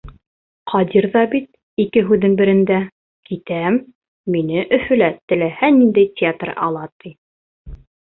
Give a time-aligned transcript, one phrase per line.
[0.69, 2.79] Ҡадир ҙа бит ике һүҙҙең берендә:
[3.29, 3.77] китәм,
[4.37, 7.13] мине Өфөлә теләһә ниндәй театр ала, ти.